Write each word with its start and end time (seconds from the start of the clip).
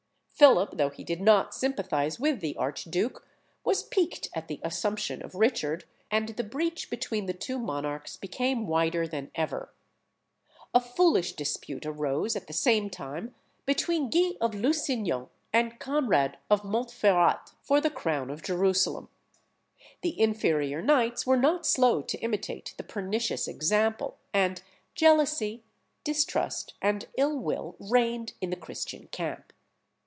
Philip, 0.41 0.77
though 0.77 0.89
he 0.89 1.03
did 1.03 1.21
not 1.21 1.53
sympathise 1.53 2.19
with 2.19 2.39
the 2.41 2.57
archduke, 2.57 3.27
was 3.63 3.83
piqued 3.83 4.27
at 4.33 4.47
the 4.47 4.59
assumption 4.63 5.21
of 5.21 5.35
Richard, 5.35 5.85
and 6.09 6.29
the 6.29 6.43
breach 6.43 6.89
between 6.89 7.27
the 7.27 7.33
two 7.33 7.59
monarchs 7.59 8.17
became 8.17 8.65
wider 8.65 9.07
than 9.07 9.29
ever. 9.35 9.71
A 10.73 10.79
foolish 10.79 11.33
dispute 11.33 11.85
arose 11.85 12.35
at 12.35 12.47
the 12.47 12.53
same 12.53 12.89
time 12.89 13.35
between 13.67 14.09
Guy 14.09 14.31
of 14.41 14.55
Lusignan 14.55 15.27
and 15.53 15.79
Conrad 15.79 16.39
of 16.49 16.63
Montferrat 16.65 17.51
for 17.61 17.79
the 17.79 17.91
crown 17.91 18.31
of 18.31 18.41
Jerusalem. 18.41 19.09
The 20.01 20.19
inferior 20.19 20.81
knights 20.81 21.23
were 21.27 21.37
not 21.37 21.67
slow 21.67 22.01
to 22.01 22.17
imitate 22.17 22.73
the 22.77 22.83
pernicious 22.83 23.47
example, 23.47 24.17
and 24.33 24.63
jealousy, 24.95 25.63
distrust, 26.03 26.73
and 26.81 27.05
ill 27.15 27.37
will 27.37 27.75
reigned 27.77 28.33
in 28.41 28.49
the 28.49 28.55
Christian 28.55 29.07
camp. 29.11 29.53